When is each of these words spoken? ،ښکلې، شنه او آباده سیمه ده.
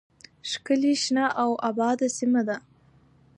،ښکلې، 0.49 0.93
شنه 1.03 1.25
او 1.41 1.51
آباده 1.69 2.07
سیمه 2.17 2.41
ده. 2.47 2.57